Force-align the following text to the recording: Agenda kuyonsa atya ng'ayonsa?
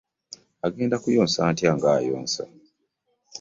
Agenda 0.67 0.95
kuyonsa 1.03 1.39
atya 1.49 1.71
ng'ayonsa? 1.77 2.43